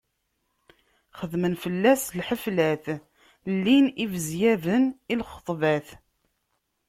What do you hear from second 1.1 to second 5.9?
Xedmen fell-as lḥeflat, llin ibezyaben i lxuṭbat.